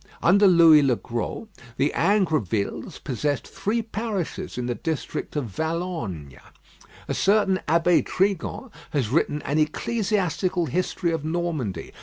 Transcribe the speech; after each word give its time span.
Under 0.23 0.47
Lewis 0.47 0.83
le 0.85 0.95
Gros 0.95 1.45
the 1.77 1.93
Ingrovilles 1.95 2.97
possessed 3.03 3.45
three 3.47 3.83
parishes 3.83 4.57
in 4.57 4.65
the 4.65 4.73
district 4.73 5.35
of 5.35 5.45
Valognes. 5.45 6.39
A 7.07 7.13
certain 7.13 7.59
Abbé 7.67 8.03
Trigan 8.03 8.71
has 8.93 9.09
written 9.09 9.43
an 9.43 9.59
Ecclesiastical 9.59 10.65
History 10.65 11.11
of 11.11 11.23
Normandy. 11.23 11.93